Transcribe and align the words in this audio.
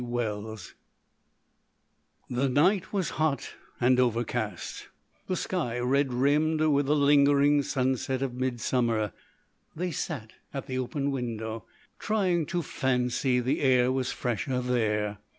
THE 0.01 0.07
CONE 0.07 0.57
The 2.27 2.49
night 2.49 2.91
was 2.91 3.11
hot 3.21 3.53
and 3.79 3.99
overcast, 3.99 4.87
the 5.27 5.35
sky 5.35 5.77
red 5.77 6.11
rimmed 6.11 6.59
with 6.61 6.87
the 6.87 6.95
lingering 6.95 7.61
sunset 7.61 8.23
of 8.23 8.33
midsummer. 8.33 9.13
They 9.75 9.91
sat 9.91 10.33
at 10.55 10.65
the 10.65 10.79
open 10.79 11.11
window, 11.11 11.65
trying 11.99 12.47
to 12.47 12.63
fancy 12.63 13.39
the 13.39 13.59
air 13.59 13.91
was 13.91 14.11
fresher 14.11 14.59
there. 14.59 15.19